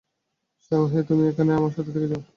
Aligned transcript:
শাওহেই, 0.65 1.03
তুমি 1.03 1.23
এখানেই 1.27 1.55
আমাদের 1.55 1.75
সাথে 1.75 1.91
থেকে 1.91 2.07
যাও 2.07 2.15
না 2.15 2.17
কেন? 2.17 2.29